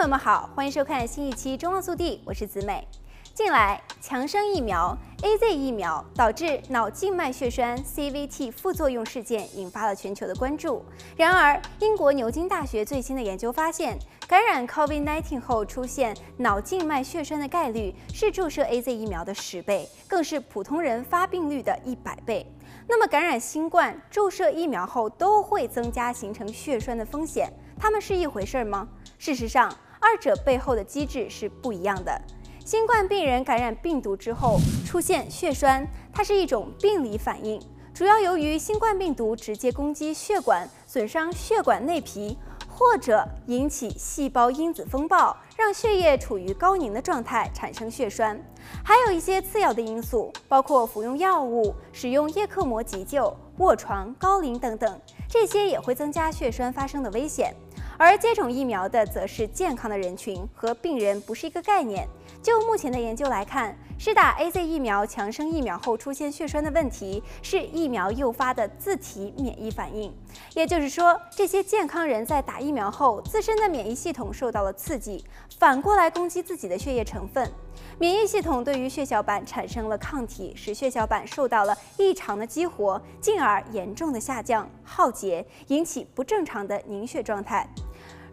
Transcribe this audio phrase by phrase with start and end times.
[0.00, 2.88] 朋友们好，欢迎收看新一期《中望速递》，我是子美。
[3.34, 10.82] 近来，强生疫苗 AZ 疫苗导致脑静脉血栓 CVT 副作用事件引发了全球的关注。
[11.18, 22.50] 然而，英国牛津大学最新的研究发现，感染 COVID-19 后出现脑静脉血栓的概率是注射 AZ 疫苗的十倍，更是普通人发病率的一百倍。
[22.88, 28.88] 那么，感染新冠注射疫苗后都会增加形成血栓的风险，它们是一回事吗？
[29.18, 32.20] 事实上，二者背后的机制是不一样的。
[32.64, 37.60] 新冠病人感染病毒之后出现血栓，它是一种病理反应，
[37.92, 48.40] 主要由于新冠病毒直接攻击血管，损伤血管内皮，或者引起细胞因子风暴，让血液处于高凝的状态，产生血栓。
[48.84, 57.54] 还有一些次要的因素，包括服用药物、使用叶克膜急救、卧床、高龄等等，这些也会增加血栓发生的危险。
[58.02, 62.08] 而接种疫苗的则是健康的人群，和病人不是一个概念。
[62.42, 70.10] 就目前的研究来看，施打 AZ 疫苗、强生疫苗后出现血栓的问题是疫苗诱发的自体免疫反应，
[70.54, 75.22] 也就是说，这些健康人在打疫苗后，自身的免疫系统受到了刺激，
[75.58, 77.52] 反过来攻击自己的血液成分，
[77.98, 87.68] 免疫系统对于血小板产生了抗体，使血小板受到了异常的激活，进而严重的下降、耗竭，引起不正常的凝血状态。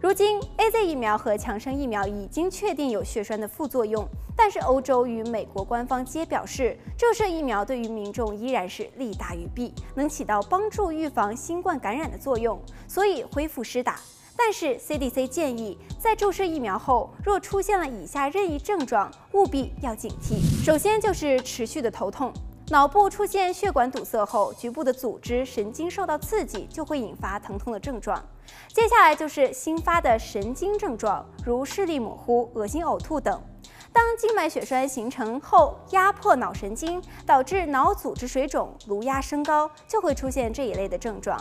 [0.00, 13.96] 如今，AZ 疫苗和强生疫苗已经确定有血栓的副作用，但是欧洲与美国官方皆表示，注射疫苗对于民众依然是利大于弊，能起到帮助预防新冠感染的作用，所以恢复施打。
[14.36, 20.64] 但是 CDC 建议，在注射疫苗后，若出现了以下任意症状，务必要警惕。
[20.64, 22.32] 首先就是持续的头痛。
[22.70, 28.22] 脑部出现血管堵塞后，局部的组织、神经受到刺激，就会引发疼痛的症状。
[28.68, 33.42] 接下来就是新发的神经症状，如视力模糊、恶心、呕吐等。
[33.90, 41.40] 当静脉血栓形成后，压迫脑神经，导致脑组织水肿、颅压升高，就会出现这一类的症状。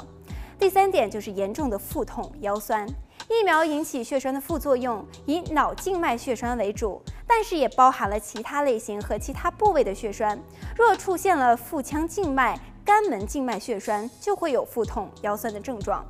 [0.57, 2.87] 第三点就是严重的腹痛、腰酸。
[3.29, 10.39] 疫苗引起血栓的副作用以脑静脉血栓为主，但是也包含了其他类型和其他部位的血栓。
[10.77, 16.05] 若出现了腹腔静脉、肝门静脉血栓，就会有腹痛、腰酸的症状。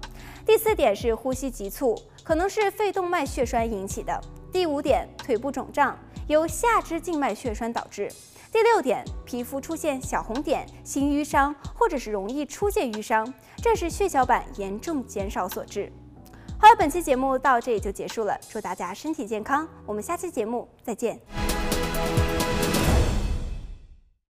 [0.45, 4.21] 第四点是呼吸急促，可能是肺动脉血栓引起的。
[4.51, 8.11] 第五点，腿部肿胀，由下肢静脉血栓导致。
[8.51, 15.91] 第六点，皮肤出现小红点、新瘀伤，或者是容易出现瘀伤，这是血小板严重减少所致。
[16.59, 21.19] 好了本期节目到这里就结束了祝大家身体健康我们下期节目再见。